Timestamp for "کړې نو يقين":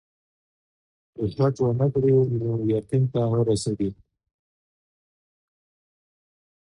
1.93-3.03